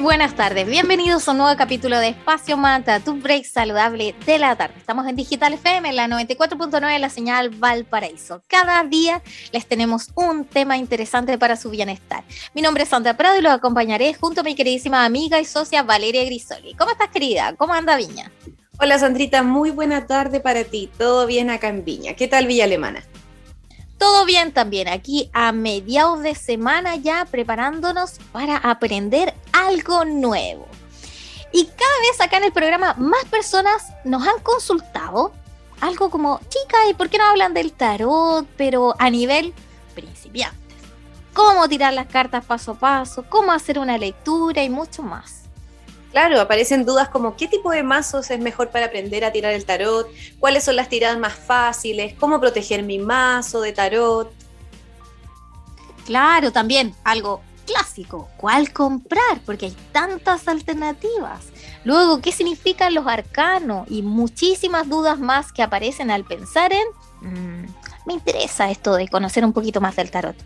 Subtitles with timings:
[0.00, 4.56] Buenas tardes, bienvenidos a un nuevo capítulo de Espacio Manta, tu break saludable de la
[4.56, 4.76] tarde.
[4.78, 8.42] Estamos en Digital FM, la 94.9, la señal Valparaíso.
[8.46, 9.20] Cada día
[9.52, 12.24] les tenemos un tema interesante para su bienestar.
[12.54, 15.82] Mi nombre es Sandra Prado y los acompañaré junto a mi queridísima amiga y socia
[15.82, 16.74] Valeria Grisoli.
[16.76, 17.54] ¿Cómo estás, querida?
[17.58, 18.32] ¿Cómo anda Viña?
[18.78, 20.88] Hola, Sandrita, muy buena tarde para ti.
[20.96, 22.14] Todo bien acá en Viña.
[22.14, 23.02] ¿Qué tal Villa Alemana?
[24.00, 30.66] Todo bien también, aquí a mediados de semana ya preparándonos para aprender algo nuevo.
[31.52, 35.34] Y cada vez acá en el programa más personas nos han consultado
[35.82, 39.52] algo como, chica, ¿y por qué no hablan del tarot, pero a nivel
[39.94, 40.78] principiantes?
[41.34, 45.49] Cómo tirar las cartas paso a paso, cómo hacer una lectura y mucho más.
[46.10, 49.64] Claro, aparecen dudas como qué tipo de mazos es mejor para aprender a tirar el
[49.64, 50.08] tarot,
[50.40, 54.32] cuáles son las tiradas más fáciles, cómo proteger mi mazo de tarot.
[56.06, 61.46] Claro, también algo clásico, cuál comprar, porque hay tantas alternativas.
[61.84, 63.86] Luego, ¿qué significan los arcanos?
[63.88, 66.86] Y muchísimas dudas más que aparecen al pensar en,
[67.20, 67.66] mm,
[68.06, 70.36] me interesa esto de conocer un poquito más del tarot.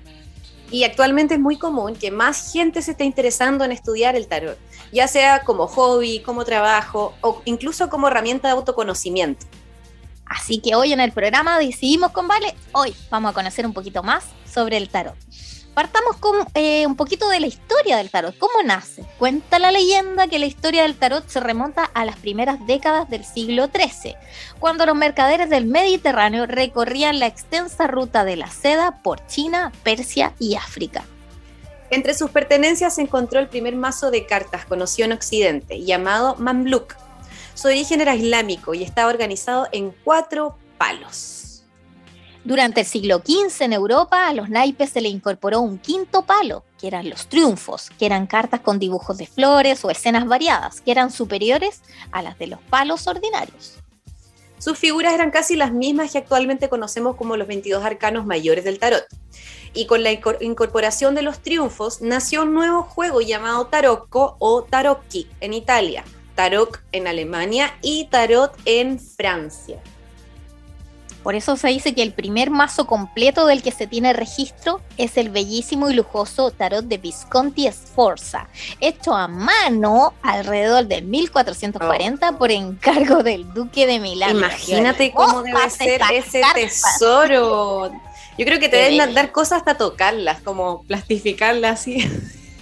[0.74, 4.58] Y actualmente es muy común que más gente se esté interesando en estudiar el tarot,
[4.92, 9.46] ya sea como hobby, como trabajo o incluso como herramienta de autoconocimiento.
[10.26, 14.02] Así que hoy en el programa decidimos con Vale, hoy vamos a conocer un poquito
[14.02, 15.14] más sobre el tarot.
[15.74, 16.16] Partamos
[16.54, 18.38] eh, un poquito de la historia del tarot.
[18.38, 19.04] ¿Cómo nace?
[19.18, 23.24] Cuenta la leyenda que la historia del tarot se remonta a las primeras décadas del
[23.24, 24.14] siglo XIII,
[24.60, 30.32] cuando los mercaderes del Mediterráneo recorrían la extensa ruta de la seda por China, Persia
[30.38, 31.04] y África.
[31.90, 36.94] Entre sus pertenencias se encontró el primer mazo de cartas conocido en Occidente, llamado Mamluk.
[37.54, 41.43] Su origen era islámico y estaba organizado en cuatro palos.
[42.44, 46.62] Durante el siglo XV en Europa a los naipes se le incorporó un quinto palo,
[46.78, 50.90] que eran los triunfos, que eran cartas con dibujos de flores o escenas variadas, que
[50.90, 51.80] eran superiores
[52.12, 53.78] a las de los palos ordinarios.
[54.58, 58.78] Sus figuras eran casi las mismas que actualmente conocemos como los 22 arcanos mayores del
[58.78, 59.06] tarot.
[59.72, 65.28] Y con la incorporación de los triunfos nació un nuevo juego llamado Tarocco o Tarocchi
[65.40, 69.82] en Italia, Tarot en Alemania y Tarot en Francia.
[71.24, 75.16] Por eso se dice que el primer mazo completo del que se tiene registro es
[75.16, 78.46] el bellísimo y lujoso tarot de Visconti Sforza,
[78.78, 84.36] hecho a mano alrededor de 1440 por encargo del duque de Milán.
[84.36, 87.90] Imagínate cómo debe ser ese tesoro.
[88.36, 92.06] Yo creo que te deben dar cosas hasta tocarlas, como plastificarlas así.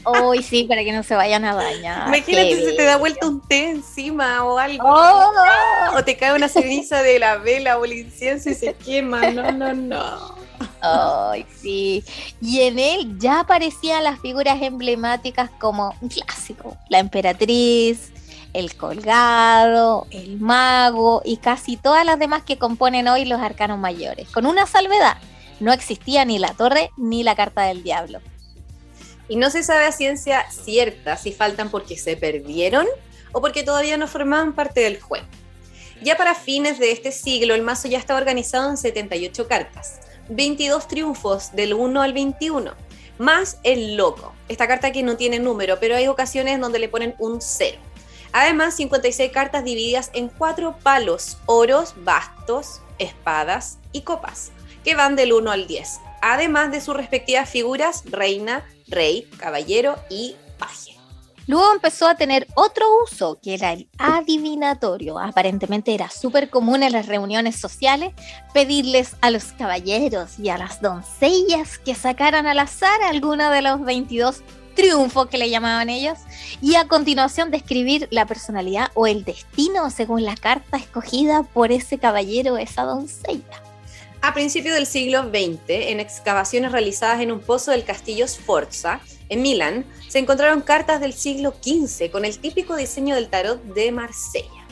[0.04, 2.08] Uy, sí, para que no se vayan a dañar.
[2.08, 4.84] Imagínate si se te da vuelta un té encima o algo.
[4.84, 5.96] Oh.
[5.96, 9.30] O te cae una ceniza de la vela o el incienso y se quema.
[9.30, 10.34] No, no, no.
[10.80, 12.04] Ay, sí.
[12.40, 18.12] Y en él ya aparecían las figuras emblemáticas como un clásico: la emperatriz,
[18.52, 24.28] el colgado, el mago y casi todas las demás que componen hoy los arcanos mayores.
[24.30, 25.16] Con una salvedad:
[25.60, 28.20] no existía ni la torre ni la carta del diablo
[29.28, 32.86] y no se sabe a ciencia cierta si faltan porque se perdieron
[33.32, 35.26] o porque todavía no formaban parte del juego.
[36.02, 40.88] Ya para fines de este siglo, el mazo ya estaba organizado en 78 cartas, 22
[40.88, 42.74] triunfos del 1 al 21,
[43.18, 47.14] más el loco, esta carta que no tiene número, pero hay ocasiones donde le ponen
[47.18, 47.78] un 0.
[48.32, 54.50] Además, 56 cartas divididas en cuatro palos, oros, bastos, espadas y copas,
[54.82, 60.36] que van del 1 al 10, además de sus respectivas figuras, reina, rey, caballero y
[60.58, 60.92] paje.
[61.48, 65.18] Luego empezó a tener otro uso, que era el adivinatorio.
[65.18, 68.14] Aparentemente era súper común en las reuniones sociales
[68.54, 73.84] pedirles a los caballeros y a las doncellas que sacaran al azar alguno de los
[73.84, 74.42] 22
[74.74, 76.18] triunfos que le llamaban ellos
[76.60, 81.98] y a continuación describir la personalidad o el destino según la carta escogida por ese
[81.98, 83.71] caballero o esa doncella.
[84.24, 89.42] A principios del siglo XX, en excavaciones realizadas en un pozo del castillo Sforza, en
[89.42, 94.64] Milán, se encontraron cartas del siglo XV con el típico diseño del tarot de Marsella.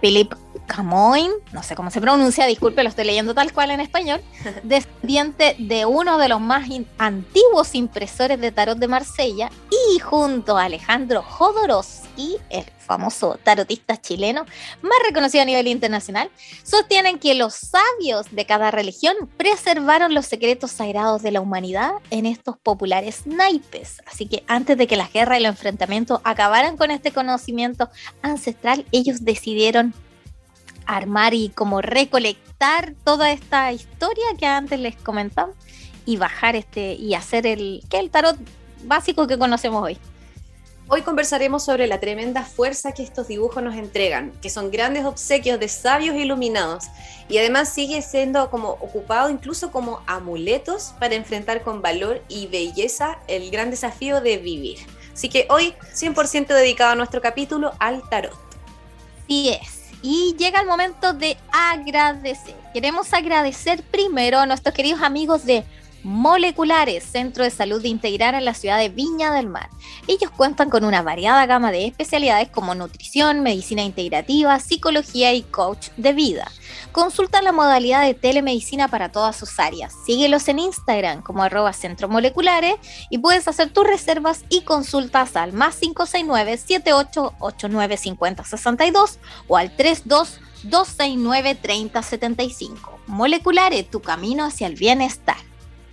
[0.00, 0.36] Philippe
[0.66, 4.22] Camoin, no sé cómo se pronuncia, disculpe, lo estoy leyendo tal cual en español,
[4.62, 6.68] descendiente de uno de los más
[6.98, 12.04] antiguos impresores de tarot de Marsella y junto a Alejandro Jodorowsky
[12.50, 14.44] el famoso tarotista chileno,
[14.82, 16.30] más reconocido a nivel internacional,
[16.62, 22.26] sostienen que los sabios de cada religión preservaron los secretos sagrados de la humanidad en
[22.26, 24.02] estos populares naipes.
[24.06, 27.88] Así que antes de que la guerra y los enfrentamientos acabaran con este conocimiento
[28.22, 29.94] ancestral, ellos decidieron
[30.86, 35.56] armar y como recolectar toda esta historia que antes les comentamos
[36.06, 38.36] y bajar este y hacer el que el tarot
[38.84, 39.98] básico que conocemos hoy.
[40.86, 45.58] Hoy conversaremos sobre la tremenda fuerza que estos dibujos nos entregan, que son grandes obsequios
[45.58, 46.84] de sabios iluminados
[47.26, 53.18] y además sigue siendo como ocupado incluso como amuletos para enfrentar con valor y belleza
[53.28, 54.78] el gran desafío de vivir.
[55.14, 58.36] Así que hoy 100% dedicado a nuestro capítulo al tarot.
[59.26, 59.83] Sí es.
[60.06, 62.54] Y llega el momento de agradecer.
[62.74, 65.64] Queremos agradecer primero a nuestros queridos amigos de
[66.04, 69.70] Moleculares, Centro de Salud Integral en la ciudad de Viña del Mar.
[70.06, 75.88] Ellos cuentan con una variada gama de especialidades como nutrición, medicina integrativa, psicología y coach
[75.96, 76.52] de vida.
[76.92, 79.94] Consulta la modalidad de telemedicina para todas sus áreas.
[80.04, 82.76] Síguelos en Instagram como arroba Centro Moleculares
[83.08, 89.18] y puedes hacer tus reservas y consultas al más 569 7889 5062
[89.48, 92.98] o al 32 269 3075.
[93.06, 95.36] Moleculares, tu camino hacia el bienestar.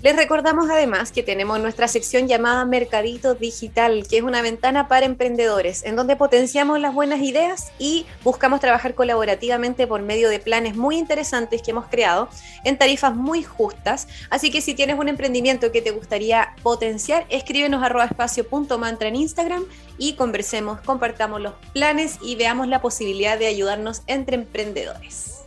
[0.03, 5.05] Les recordamos además que tenemos nuestra sección llamada Mercadito Digital, que es una ventana para
[5.05, 10.75] emprendedores, en donde potenciamos las buenas ideas y buscamos trabajar colaborativamente por medio de planes
[10.75, 12.29] muy interesantes que hemos creado
[12.63, 14.07] en tarifas muy justas.
[14.31, 19.65] Así que si tienes un emprendimiento que te gustaría potenciar, escríbenos arroba espacio.mantra en Instagram
[19.99, 25.40] y conversemos, compartamos los planes y veamos la posibilidad de ayudarnos entre emprendedores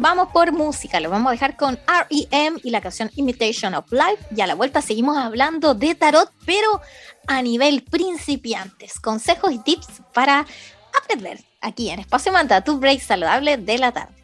[0.00, 0.98] vamos por música.
[0.98, 4.34] Lo vamos a dejar con REM y la canción Imitation of Life.
[4.34, 6.80] Y a la vuelta seguimos hablando de tarot, pero
[7.26, 8.98] a nivel principiantes.
[8.98, 10.46] Consejos y tips para
[11.00, 14.19] aprender aquí en Espacio Manta, tu break saludable de la tarde.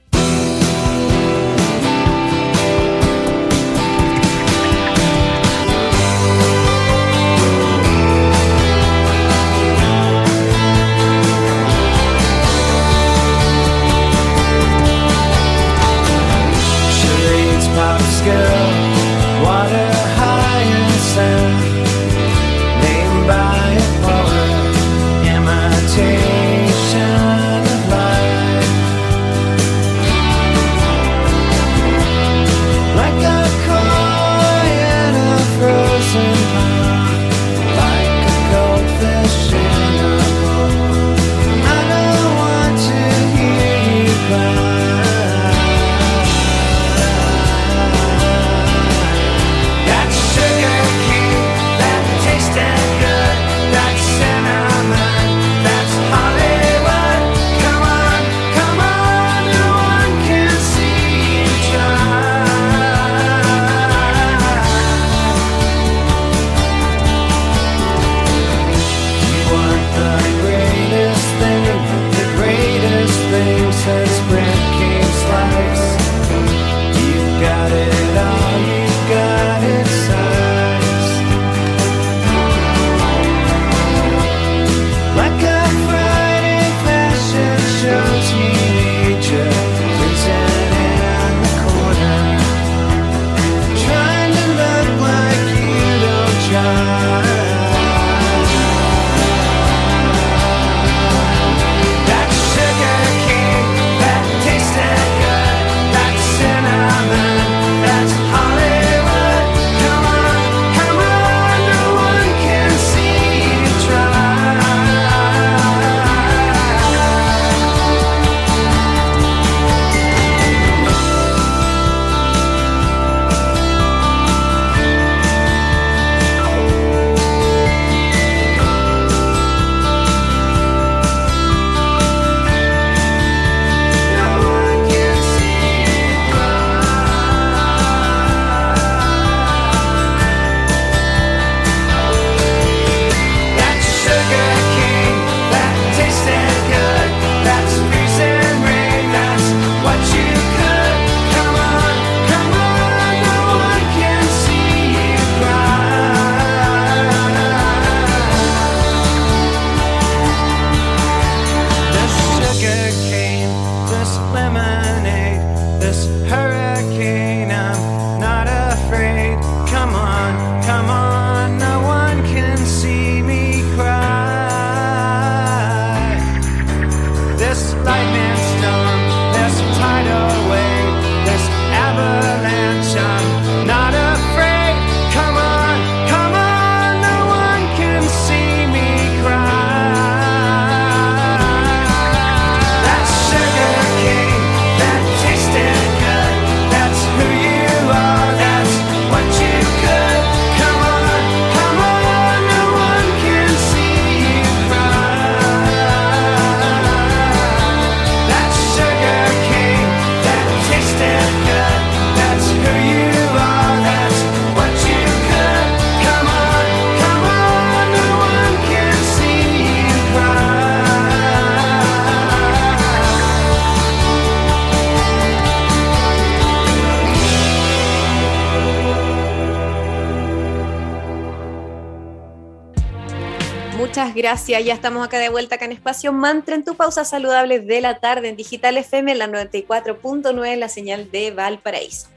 [233.96, 234.62] Muchas gracias.
[234.62, 237.98] Ya estamos acá de vuelta acá en Espacio Mantra en tu pausa saludable de la
[237.98, 242.08] tarde en Digital FM, la 94.9, la señal de Valparaíso.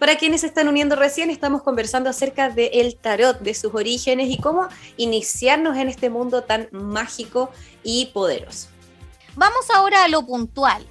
[0.00, 4.30] Para quienes se están uniendo recién, estamos conversando acerca del el tarot, de sus orígenes
[4.30, 4.66] y cómo
[4.96, 7.52] iniciarnos en este mundo tan mágico
[7.84, 8.66] y poderoso.
[9.36, 10.84] Vamos ahora a lo puntual.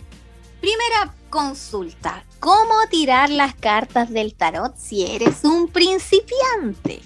[0.61, 7.01] Primera consulta, ¿cómo tirar las cartas del tarot si eres un principiante?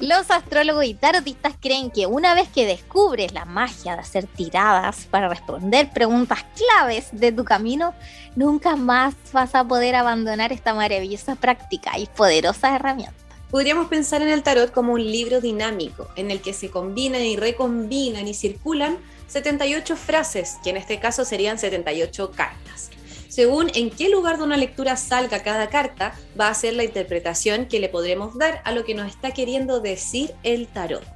[0.00, 5.06] Los astrólogos y tarotistas creen que una vez que descubres la magia de hacer tiradas
[5.10, 7.92] para responder preguntas claves de tu camino,
[8.36, 13.14] nunca más vas a poder abandonar esta maravillosa práctica y poderosa herramienta.
[13.50, 17.36] Podríamos pensar en el tarot como un libro dinámico en el que se combinan y
[17.36, 22.90] recombinan y circulan 78 frases, que en este caso serían 78 cartas.
[23.30, 27.66] Según en qué lugar de una lectura salga cada carta, va a ser la interpretación
[27.66, 31.06] que le podremos dar a lo que nos está queriendo decir el tarot.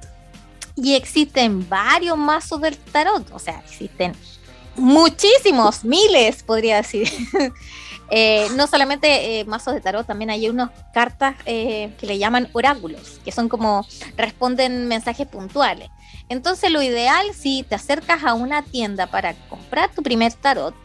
[0.77, 4.13] Y existen varios mazos del tarot, o sea, existen
[4.77, 7.09] muchísimos, miles, podría decir.
[8.11, 12.47] Eh, no solamente eh, mazos de tarot, también hay unas cartas eh, que le llaman
[12.53, 13.83] oráculos, que son como
[14.15, 15.89] responden mensajes puntuales.
[16.29, 20.75] Entonces lo ideal si te acercas a una tienda para comprar tu primer tarot,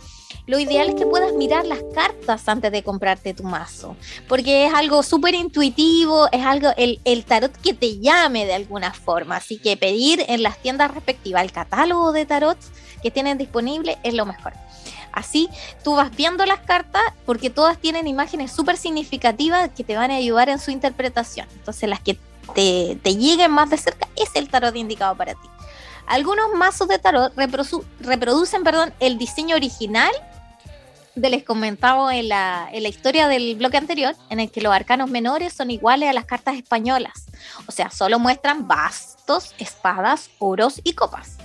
[0.47, 3.97] lo ideal es que puedas mirar las cartas antes de comprarte tu mazo,
[4.29, 8.93] porque es algo súper intuitivo, es algo, el, el, tarot que te llame de alguna
[8.93, 12.59] forma, así que pedir en las tiendas respectivas el catálogo de tarot
[13.03, 14.53] que tienen disponible es lo mejor.
[15.13, 15.49] Así
[15.83, 20.17] tú vas viendo las cartas porque todas tienen imágenes súper significativas que te van a
[20.17, 21.49] ayudar en su interpretación.
[21.55, 22.17] Entonces las que
[22.55, 25.49] te, te lleguen más de cerca es el tarot indicado para ti.
[26.11, 30.11] Algunos mazos de tarot reproducen perdón, el diseño original
[31.15, 34.73] de les comentaba en la, en la historia del bloque anterior, en el que los
[34.75, 37.27] arcanos menores son iguales a las cartas españolas.
[37.69, 41.37] O sea, solo muestran bastos, espadas, oros y copas.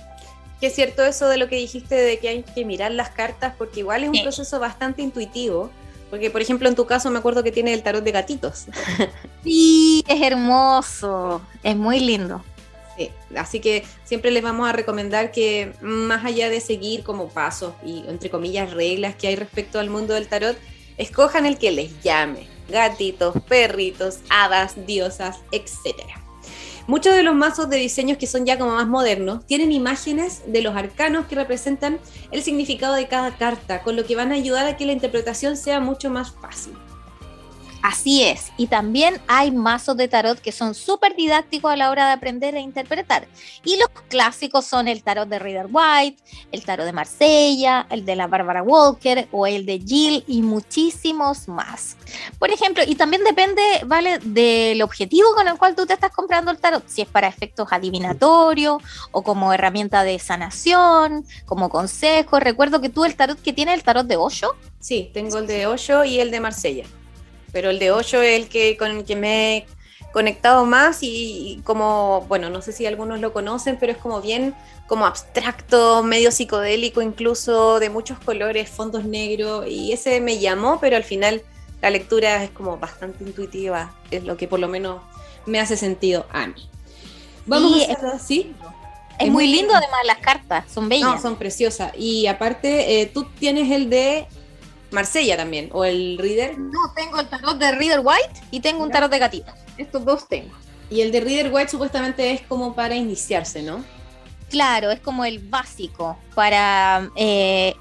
[0.60, 3.54] Que es cierto eso de lo que dijiste de que hay que mirar las cartas,
[3.56, 5.70] porque igual es un proceso bastante intuitivo.
[6.10, 8.66] Porque, por ejemplo, en tu caso me acuerdo que tiene el tarot de gatitos.
[9.44, 12.42] Sí, es hermoso, es muy lindo.
[12.96, 17.74] Sí, así que siempre les vamos a recomendar que más allá de seguir como pasos
[17.84, 20.56] y entre comillas reglas que hay respecto al mundo del tarot,
[20.96, 22.48] escojan el que les llame.
[22.68, 25.94] Gatitos, perritos, hadas, diosas, etc.
[26.86, 30.62] Muchos de los mazos de diseños que son ya como más modernos tienen imágenes de
[30.62, 31.98] los arcanos que representan
[32.30, 35.56] el significado de cada carta, con lo que van a ayudar a que la interpretación
[35.56, 36.74] sea mucho más fácil.
[37.86, 42.08] Así es, y también hay mazos de tarot que son súper didácticos a la hora
[42.08, 43.28] de aprender e interpretar.
[43.62, 48.16] Y los clásicos son el tarot de Reader White, el tarot de Marsella, el de
[48.16, 51.96] la Barbara Walker o el de Jill y muchísimos más.
[52.40, 56.50] Por ejemplo, y también depende, ¿vale?, del objetivo con el cual tú te estás comprando
[56.50, 62.40] el tarot, si es para efectos adivinatorios o como herramienta de sanación, como consejo.
[62.40, 64.56] Recuerdo que tú el tarot que tiene el tarot de Osho.
[64.80, 66.84] Sí, tengo el de Osho y el de Marsella
[67.56, 69.66] pero el de 8 es el que con el que me he
[70.12, 74.54] conectado más y, como, bueno, no sé si algunos lo conocen, pero es como bien
[74.86, 80.98] como abstracto, medio psicodélico incluso, de muchos colores, fondos negros, y ese me llamó, pero
[80.98, 81.40] al final
[81.80, 85.00] la lectura es como bastante intuitiva, es lo que por lo menos
[85.46, 86.68] me hace sentido a mí.
[87.46, 88.54] Vamos a hacerlo así.
[89.18, 91.08] Es, muy lindo, además las cartas, son bellas.
[91.08, 91.92] No, son preciosas.
[91.96, 94.26] Y aparte, eh, tú tienes el de
[94.90, 96.58] Marsella también, o el Reader.
[96.58, 99.52] No, tengo el tarot de Reader White y tengo un tarot de gatito.
[99.76, 100.54] Estos dos tengo.
[100.90, 103.84] Y el de Reader White supuestamente es como para iniciarse, ¿no?
[104.48, 107.74] Claro, es como el básico para eh,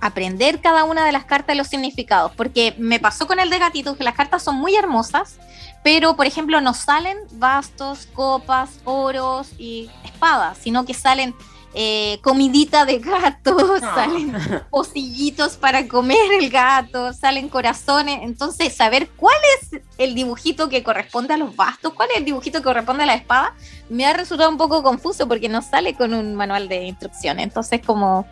[0.00, 2.32] aprender cada una de las cartas y los significados.
[2.36, 5.38] Porque me pasó con el de gatito que las cartas son muy hermosas,
[5.82, 11.34] pero por ejemplo no salen bastos, copas, oros y espadas, sino que salen
[11.80, 14.34] eh, comidita de gato, salen
[14.68, 18.18] pocillitos para comer el gato, salen corazones.
[18.22, 22.58] Entonces, saber cuál es el dibujito que corresponde a los bastos, cuál es el dibujito
[22.58, 23.54] que corresponde a la espada,
[23.88, 27.44] me ha resultado un poco confuso porque no sale con un manual de instrucciones.
[27.44, 28.26] Entonces, como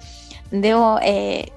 [0.50, 1.52] debo eh,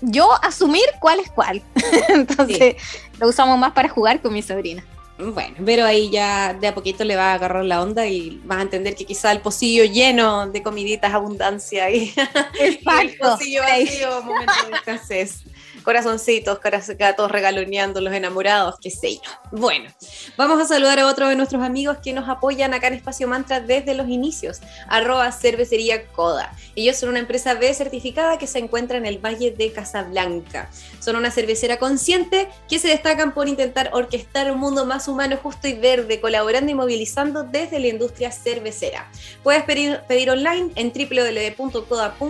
[0.00, 1.60] yo asumir cuál es cuál.
[2.08, 2.76] Entonces,
[3.18, 4.84] lo usamos más para jugar con mi sobrina.
[5.18, 8.58] Bueno, pero ahí ya de a poquito le va a agarrar la onda y vas
[8.58, 12.14] a entender que quizá el pocillo lleno de comiditas abundancia y,
[12.60, 12.78] el
[13.18, 15.42] pocillo vacío, momento de escasez.
[15.88, 16.58] Corazoncitos,
[16.98, 19.30] gatos regaloneando, los enamorados, qué sé yo.
[19.52, 19.90] Bueno,
[20.36, 23.60] vamos a saludar a otro de nuestros amigos que nos apoyan acá en Espacio Mantra
[23.60, 26.54] desde los inicios, arroba cervecería Coda.
[26.76, 30.68] Ellos son una empresa B certificada que se encuentra en el Valle de Casablanca.
[31.00, 35.68] Son una cervecera consciente que se destacan por intentar orquestar un mundo más humano, justo
[35.68, 39.10] y verde, colaborando y movilizando desde la industria cervecera.
[39.42, 42.28] Puedes pedir, pedir online en www.coda.cl,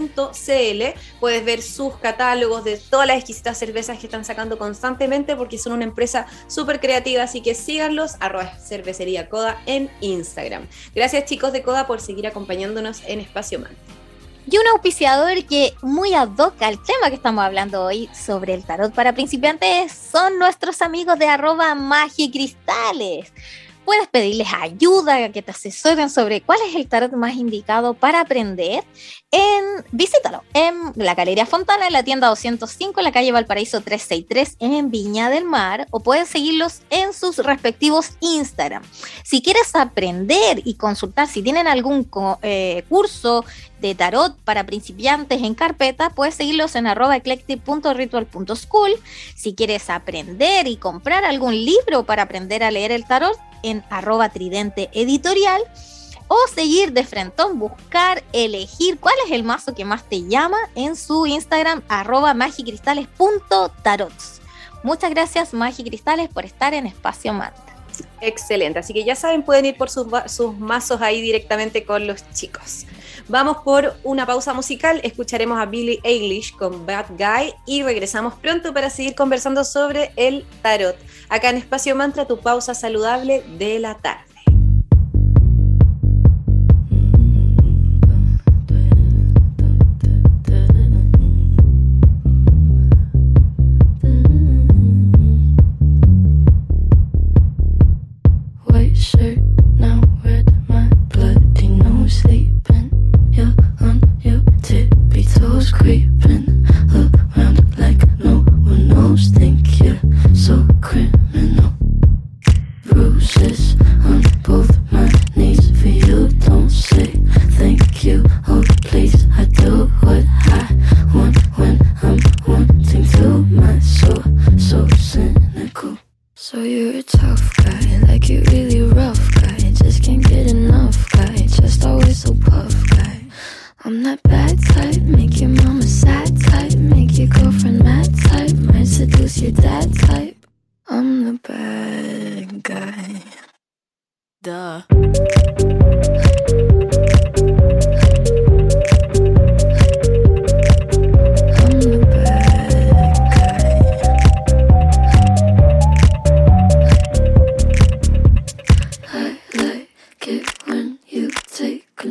[1.18, 5.72] puedes ver sus catálogos de todas las exquisitas cervezas que están sacando constantemente porque son
[5.72, 10.66] una empresa súper creativa, así que síganlos, arroba cervecería Coda en Instagram.
[10.94, 13.72] Gracias chicos de Coda por seguir acompañándonos en Espacio Man.
[14.50, 18.94] Y un auspiciador que muy ad al tema que estamos hablando hoy sobre el tarot
[18.94, 23.32] para principiantes son nuestros amigos de arroba magicristales
[23.88, 28.84] puedes pedirles ayuda, que te asesoren sobre cuál es el tarot más indicado para aprender,
[29.30, 34.56] en, visítalo en la Galería Fontana, en la tienda 205, en la calle Valparaíso 363,
[34.60, 38.82] en Viña del Mar, o puedes seguirlos en sus respectivos Instagram.
[39.24, 42.10] Si quieres aprender y consultar si tienen algún
[42.42, 43.46] eh, curso
[43.80, 48.90] de tarot para principiantes en carpeta, puedes seguirlos en arroba eclectic.ritual.school.
[49.34, 54.28] Si quieres aprender y comprar algún libro para aprender a leer el tarot, en arroba
[54.28, 55.60] tridente editorial
[56.28, 60.94] o seguir de frentón, buscar, elegir cuál es el mazo que más te llama en
[60.94, 64.42] su Instagram arroba magicristales.tarots.
[64.82, 67.64] Muchas gracias Magicristales por estar en Espacio Manta.
[68.20, 72.22] Excelente, así que ya saben, pueden ir por sus, sus mazos ahí directamente con los
[72.32, 72.86] chicos.
[73.30, 78.72] Vamos por una pausa musical, escucharemos a Billie Eilish con Bad Guy y regresamos pronto
[78.72, 80.96] para seguir conversando sobre el tarot.
[81.28, 84.27] Acá en Espacio Mantra, tu pausa saludable de la tarde.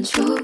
[0.08, 0.37] control.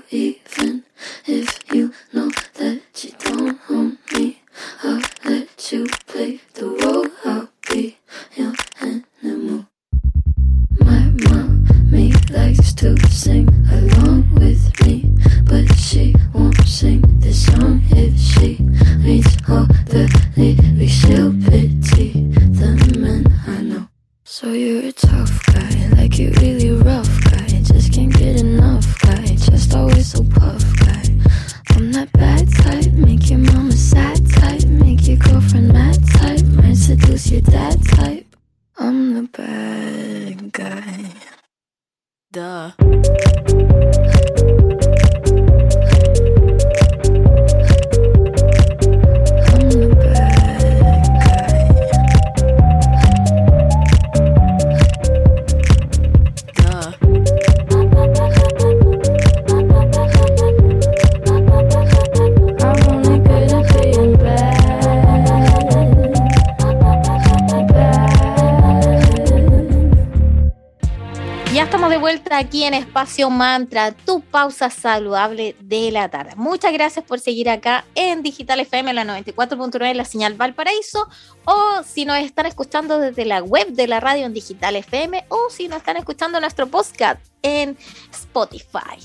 [72.44, 76.34] Aquí en Espacio Mantra, tu pausa saludable de la tarde.
[76.36, 81.08] Muchas gracias por seguir acá en Digital FM, la 94.9, la señal Valparaíso,
[81.46, 85.50] o si nos están escuchando desde la web de la radio en Digital FM, o
[85.50, 87.78] si nos están escuchando nuestro podcast en
[88.12, 89.00] Spotify.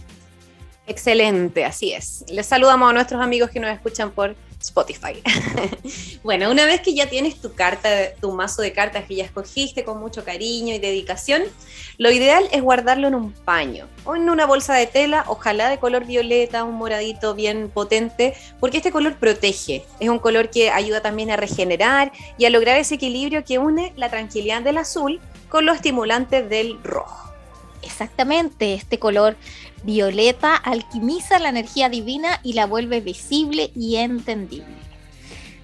[0.89, 2.25] Excelente, así es.
[2.29, 5.23] Les saludamos a nuestros amigos que nos escuchan por Spotify.
[6.23, 7.89] bueno, una vez que ya tienes tu carta,
[8.21, 11.43] tu mazo de cartas que ya escogiste con mucho cariño y dedicación,
[11.97, 15.79] lo ideal es guardarlo en un paño o en una bolsa de tela, ojalá de
[15.79, 19.85] color violeta, un moradito bien potente, porque este color protege.
[20.01, 23.93] Es un color que ayuda también a regenerar y a lograr ese equilibrio que une
[23.97, 27.28] la tranquilidad del azul con los estimulantes del rojo.
[27.83, 29.37] Exactamente, este color
[29.83, 34.89] violeta alquimiza la energía divina y la vuelve visible y entendible.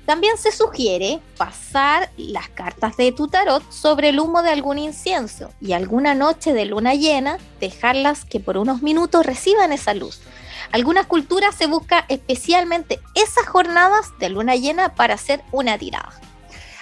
[0.06, 5.50] También se sugiere pasar las cartas de tu tarot sobre el humo de algún incienso
[5.62, 10.20] y alguna noche de luna llena dejarlas que por unos minutos reciban esa luz.
[10.72, 16.12] Algunas culturas se busca especialmente esas jornadas de luna llena para hacer una tirada.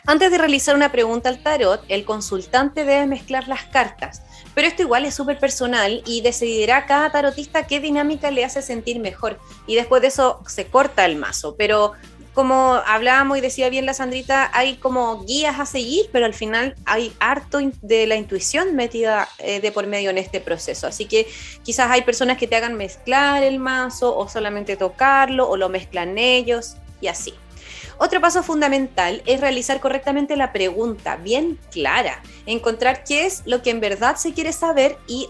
[0.05, 4.83] Antes de realizar una pregunta al tarot, el consultante debe mezclar las cartas, pero esto
[4.83, 9.77] igual es súper personal y decidirá cada tarotista qué dinámica le hace sentir mejor y
[9.77, 11.93] después de eso se corta el mazo, pero
[12.35, 16.75] como hablábamos y decía bien la Sandrita, hay como guías a seguir, pero al final
[16.85, 20.87] hay harto de la intuición metida eh, de por medio en este proceso.
[20.87, 21.27] Así que
[21.63, 26.17] quizás hay personas que te hagan mezclar el mazo o solamente tocarlo o lo mezclan
[26.17, 27.35] ellos y así.
[28.03, 33.71] Otro paso fundamental es realizar correctamente la pregunta, bien clara, encontrar qué es lo que
[33.71, 35.29] en verdad se quiere saber y,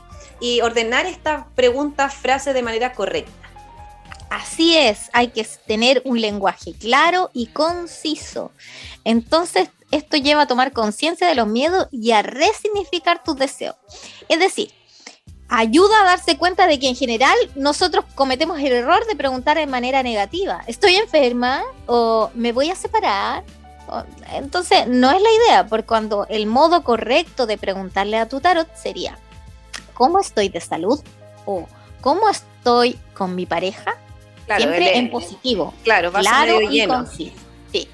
[0.62, 3.30] ordenar esta pregunta, frase de manera correcta.
[4.30, 8.52] Así es, hay que tener un lenguaje claro y conciso.
[9.04, 13.76] Entonces, esto lleva a tomar conciencia de los miedos y a resignificar tus deseos.
[14.30, 14.72] Es decir,
[15.52, 19.66] ayuda a darse cuenta de que en general nosotros cometemos el error de preguntar de
[19.66, 20.62] manera negativa.
[20.66, 21.62] ¿Estoy enferma?
[21.86, 23.44] ¿O me voy a separar?
[24.32, 28.66] Entonces, no es la idea, porque cuando el modo correcto de preguntarle a tu tarot
[28.74, 29.18] sería,
[29.92, 30.98] ¿cómo estoy de salud?
[31.44, 31.68] ¿O
[32.00, 33.94] cómo estoy con mi pareja?
[34.56, 35.74] Siempre en positivo.
[35.84, 36.86] Claro, claro y
[37.70, 37.88] Sí.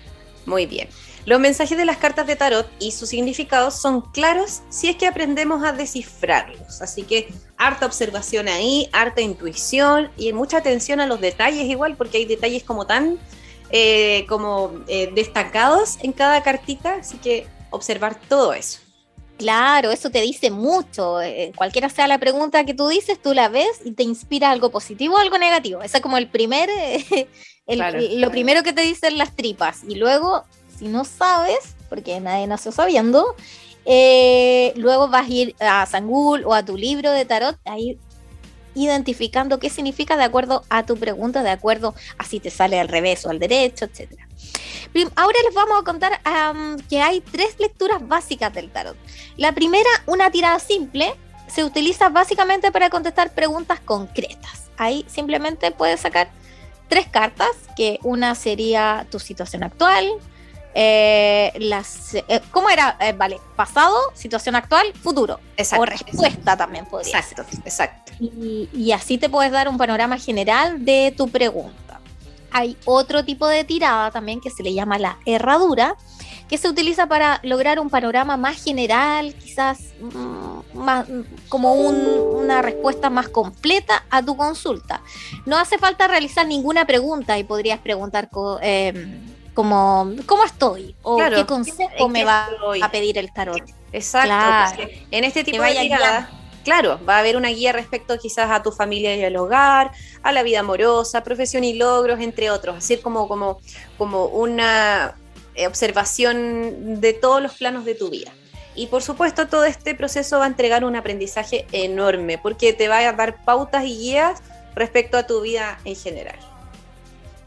[0.46, 0.88] Muy bien.
[1.26, 5.06] Los mensajes de las cartas de tarot y sus significados son claros si es que
[5.06, 6.80] aprendemos a descifrarlos.
[6.80, 12.18] Así que harta observación ahí, harta intuición y mucha atención a los detalles igual, porque
[12.18, 13.18] hay detalles como tan
[13.70, 18.80] eh, como eh, destacados en cada cartita, así que observar todo eso.
[19.36, 21.20] Claro, eso te dice mucho.
[21.20, 24.70] Eh, cualquiera sea la pregunta que tú dices, tú la ves y te inspira algo
[24.70, 25.82] positivo o algo negativo.
[25.82, 26.70] Ese es como el primer,
[27.66, 29.84] lo primero que te dicen las tripas.
[29.86, 30.44] Y luego,
[30.78, 33.34] si no sabes, porque nadie nació sabiendo,
[33.84, 37.98] eh, luego vas a ir a Sangul o a tu libro de tarot, ahí
[38.74, 42.88] identificando qué significa de acuerdo a tu pregunta, de acuerdo a si te sale al
[42.88, 44.28] revés o al derecho, etcétera.
[45.16, 46.20] Ahora les vamos a contar
[46.88, 48.96] que hay tres lecturas básicas del tarot.
[49.36, 51.14] La primera, una tirada simple,
[51.48, 54.70] se utiliza básicamente para contestar preguntas concretas.
[54.76, 56.30] Ahí simplemente puedes sacar
[56.88, 60.08] tres cartas, que una sería tu situación actual,
[60.74, 62.96] eh, las, eh, ¿cómo era?
[63.00, 65.40] Eh, vale, pasado, situación actual, futuro.
[65.56, 68.12] Exacto, o respuesta también podría Exacto, exacto.
[68.20, 71.88] Y, y, así te puedes dar un panorama general de tu pregunta
[72.50, 75.96] hay otro tipo de tirada también que se le llama la herradura,
[76.48, 81.06] que se utiliza para lograr un panorama más general, quizás mm, más,
[81.48, 85.02] como una respuesta más completa a tu consulta.
[85.44, 88.30] No hace falta realizar ninguna pregunta y podrías preguntar
[89.58, 90.94] como, ¿cómo estoy?
[91.02, 92.48] O qué consejo me va
[92.80, 93.60] a pedir el tarot.
[93.92, 94.84] Exacto.
[95.10, 96.30] En este tipo de tirada
[96.62, 99.90] claro, va a haber una guía respecto quizás a tu familia y al hogar,
[100.22, 103.58] a la vida amorosa, profesión y logros, entre otros, así como, como,
[103.96, 105.16] como una
[105.56, 108.30] eh, observación de todos los planos de tu vida.
[108.76, 112.98] Y por supuesto todo este proceso va a entregar un aprendizaje enorme porque te va
[112.98, 114.40] a dar pautas y guías
[114.76, 116.38] respecto a tu vida en general.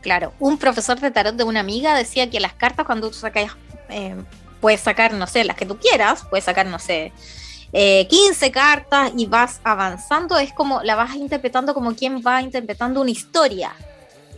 [0.02, 3.52] Claro, un profesor de tarot de una amiga decía que las cartas cuando tú sacas,
[3.90, 4.16] eh,
[4.60, 7.14] puedes sacar, no sé, las que tú quieras, puedes sacar, no sé,
[7.72, 13.00] 15 eh, cartas y vas avanzando, es como la vas interpretando como quien va interpretando
[13.02, 13.74] una historia.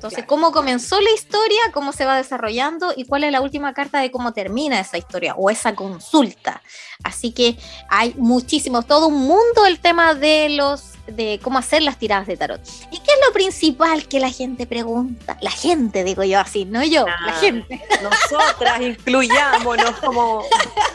[0.04, 4.00] Entonces, cómo comenzó la historia, cómo se va desarrollando y cuál es la última carta
[4.00, 6.62] de cómo termina esa historia o esa consulta.
[7.06, 11.98] Así que hay muchísimos, todo un mundo el tema de los de cómo hacer las
[11.98, 12.62] tiradas de tarot.
[12.92, 15.38] ¿Y qué es lo principal que la gente pregunta?
[15.42, 17.84] La gente, digo yo así, no yo, la gente.
[18.02, 20.44] Nosotras incluyámonos como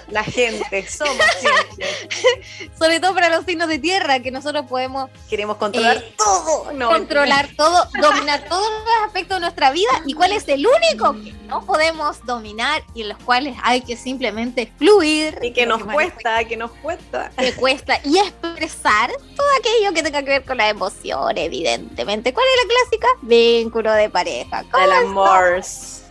[0.09, 2.71] la gente, somos gente.
[2.79, 5.11] Sobre todo para los signos de tierra, que nosotros podemos...
[5.29, 6.88] Queremos controlar eh, todo.
[6.88, 9.90] controlar todo, dominar todos los aspectos de nuestra vida.
[10.06, 13.96] ¿Y cuál es el único que no podemos dominar y en los cuales hay que
[13.96, 15.38] simplemente fluir?
[15.42, 17.30] Y que nos cuesta, que nos cuesta.
[17.37, 18.00] Que cuesta.
[18.04, 22.32] Y expresar todo aquello que que tenga que ver con la emoción, evidentemente.
[22.32, 23.08] ¿Cuál es la clásica?
[23.22, 24.64] Vínculo de pareja.
[24.80, 25.62] El amor.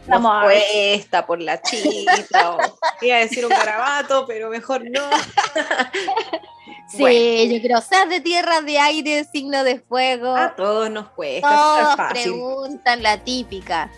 [0.07, 2.57] Nos cuesta por la chita, o
[3.01, 5.01] iba a decir un garabato, pero mejor no.
[6.89, 10.33] Sí, yo creo, sea de tierra, de aire, signo de fuego.
[10.33, 11.49] A todos nos cuesta.
[11.49, 13.91] Todos preguntan la típica.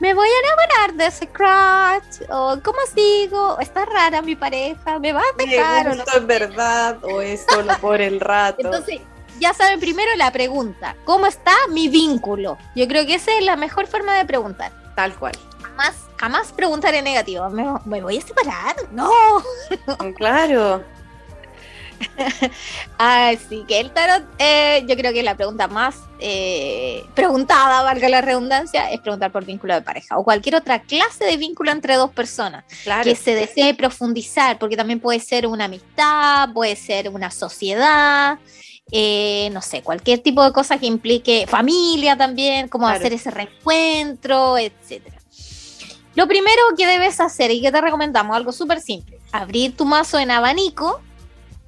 [0.00, 2.28] ¿Me voy a enamorar de ese crush?
[2.28, 3.58] ¿O cómo sigo?
[3.60, 4.98] ¿Está rara mi pareja?
[4.98, 5.88] ¿Me va a dejar?
[5.88, 6.98] ¿Me gusta en verdad?
[7.04, 8.60] ¿O es solo por el rato?
[8.60, 9.00] Entonces,
[9.38, 10.96] ya saben primero la pregunta.
[11.04, 12.58] ¿Cómo está mi vínculo?
[12.74, 14.72] Yo creo que esa es la mejor forma de preguntar.
[14.94, 15.34] Tal cual.
[15.76, 17.48] Jamás, jamás preguntar en negativo.
[17.50, 18.76] ¿Me, me voy a separar?
[18.92, 19.10] No.
[20.16, 20.84] Claro.
[22.98, 28.20] Así que el tarot, eh, yo creo que la pregunta más eh, preguntada, valga la
[28.20, 32.10] redundancia, es preguntar por vínculo de pareja o cualquier otra clase de vínculo entre dos
[32.10, 32.64] personas
[33.02, 38.38] que se desee profundizar, porque también puede ser una amistad, puede ser una sociedad.
[38.92, 44.58] Eh, no sé, cualquier tipo de cosa que implique familia también, cómo hacer ese reencuentro,
[44.58, 45.13] etcétera.
[46.14, 50.18] Lo primero que debes hacer y que te recomendamos, algo súper simple, abrir tu mazo
[50.18, 51.00] en abanico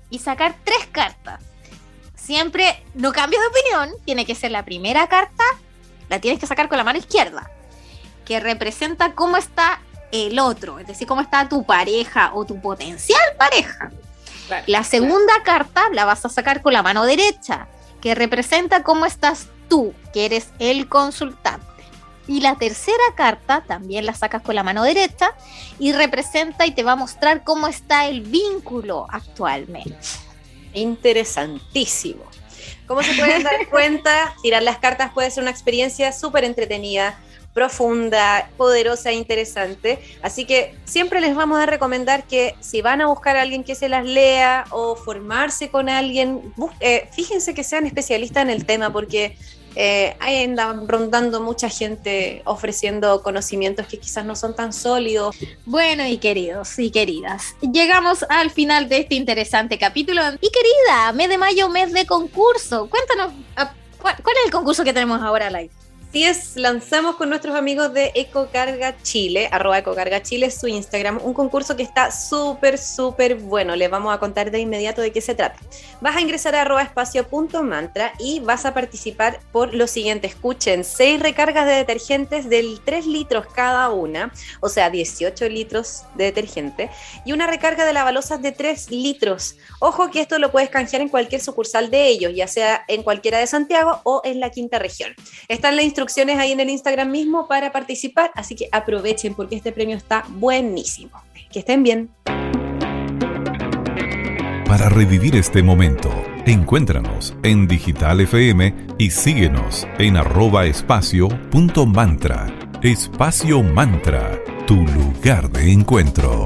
[0.09, 1.40] y sacar tres cartas.
[2.14, 5.44] Siempre no cambies de opinión, tiene que ser la primera carta,
[6.09, 7.50] la tienes que sacar con la mano izquierda,
[8.24, 9.80] que representa cómo está
[10.12, 13.90] el otro, es decir, cómo está tu pareja o tu potencial pareja.
[14.66, 17.66] la segunda carta la vas a sacar con la mano derecha,
[18.00, 21.55] que representa cómo estás tú, que eres el consultante.
[22.28, 25.32] Y la tercera carta también la sacas con la mano derecha
[25.78, 29.96] y representa y te va a mostrar cómo está el vínculo actualmente.
[30.72, 32.24] Interesantísimo.
[32.86, 37.18] Como se pueden dar cuenta, tirar las cartas puede ser una experiencia súper entretenida,
[37.56, 39.98] profunda, poderosa e interesante.
[40.22, 43.74] Así que siempre les vamos a recomendar que si van a buscar a alguien que
[43.74, 48.92] se las lea o formarse con alguien, eh, fíjense que sean especialistas en el tema
[48.92, 49.38] porque
[49.78, 55.36] eh, ahí andan rondando mucha gente ofreciendo conocimientos que quizás no son tan sólidos.
[55.66, 60.22] Bueno, y queridos y queridas, llegamos al final de este interesante capítulo.
[60.40, 62.88] Y querida, mes de mayo, mes de concurso.
[62.88, 65.70] Cuéntanos, ah, ¿cuál, es el concurso que tenemos ahora live?
[66.24, 71.76] Es, lanzamos con nuestros amigos de Ecocarga Chile, arroba Ecocarga Chile, su Instagram, un concurso
[71.76, 73.76] que está súper, súper bueno.
[73.76, 75.59] Les vamos a contar de inmediato de qué se trata.
[76.00, 80.26] Vas a ingresar a arroba espacio.mantra y vas a participar por lo siguiente.
[80.26, 86.24] Escuchen, seis recargas de detergentes del 3 litros cada una, o sea, 18 litros de
[86.24, 86.90] detergente,
[87.24, 89.57] y una recarga de lavalosas de 3 litros.
[89.81, 93.38] Ojo que esto lo puedes canjear en cualquier sucursal de ellos, ya sea en cualquiera
[93.38, 95.14] de Santiago o en la quinta región.
[95.48, 99.56] Está en la instrucción ahí en el Instagram mismo para participar, así que aprovechen porque
[99.56, 101.22] este premio está buenísimo.
[101.50, 102.10] Que estén bien.
[104.66, 106.10] Para revivir este momento,
[106.44, 112.46] encuéntranos en Digital FM y síguenos en arroba espacio punto mantra.
[112.82, 116.44] Espacio Mantra, tu lugar de encuentro.